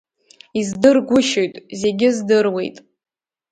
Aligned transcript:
Издыргәышьоит, 0.59 1.53
зегьы 1.79 2.09
здыруеит. 2.15 2.77